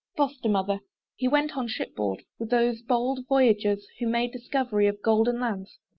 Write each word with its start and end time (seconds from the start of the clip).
FOSTER 0.17 0.49
MOTHER. 0.49 0.79
He 1.15 1.27
went 1.27 1.55
on 1.55 1.67
ship 1.67 1.95
board 1.95 2.23
With 2.39 2.49
those 2.49 2.81
bold 2.81 3.27
voyagers, 3.27 3.85
who 3.99 4.07
made 4.07 4.31
discovery 4.31 4.87
Of 4.87 5.03
golden 5.03 5.39
lands. 5.39 5.77